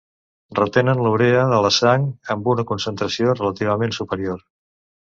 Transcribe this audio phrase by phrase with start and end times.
[0.59, 4.47] Retenen la urea a la sang amb una concentració relativament superior.